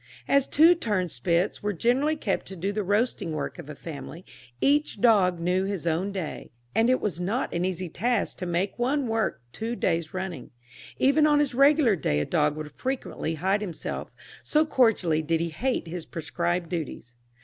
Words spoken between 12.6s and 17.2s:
frequently hide himself, so cordially did he hate his prescribed duties.